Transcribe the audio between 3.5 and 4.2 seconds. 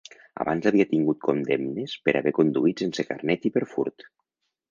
i per furt.